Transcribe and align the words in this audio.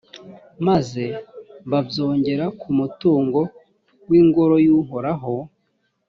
maze 0.67 1.03
babyongera 1.71 2.45
ku 2.59 2.67
mutungo 2.79 3.39
w’ingoro 4.09 4.55
y’uhoraho. 4.65 5.33